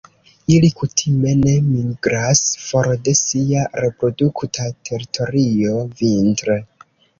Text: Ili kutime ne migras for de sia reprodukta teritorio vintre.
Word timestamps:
Ili 0.53 0.69
kutime 0.77 1.33
ne 1.41 1.53
migras 1.65 2.41
for 2.63 2.89
de 3.09 3.15
sia 3.21 3.67
reprodukta 3.85 4.69
teritorio 4.91 5.87
vintre. 6.03 6.61